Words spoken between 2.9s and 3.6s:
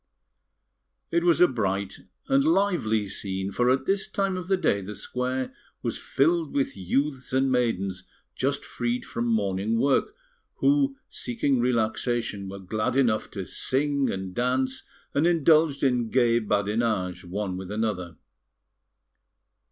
scene,